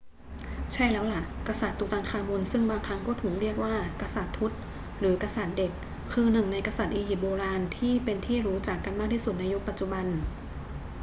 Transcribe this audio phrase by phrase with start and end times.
[0.73, 4.51] ใช่แล้วล่ะ กษัตริย์ตุตันคามุนซึ่งบางครั้งก็ถูกเรียกว่า กษัตริย์ทุต
[4.99, 5.71] หรือ กษัตริย์เด็ก
[6.11, 10.05] คือหนึ่งในกษัตริย์อียิปต์โบราณที่เป็นที่รู้จักกันมากที่สุดในยุคปัจจุบัน